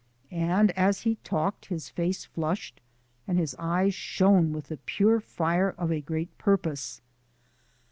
[0.31, 2.81] And as he talked his face flushed,
[3.27, 7.01] and his eyes shone with the pure fire of a great purpose.